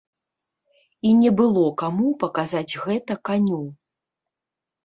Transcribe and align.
І 1.09 1.11
не 1.19 1.31
было 1.41 1.65
каму 1.81 2.07
паказаць 2.25 2.77
гэта 2.87 3.19
каню. 3.31 3.63